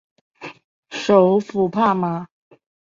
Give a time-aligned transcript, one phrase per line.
[0.89, 2.27] 首府帕马。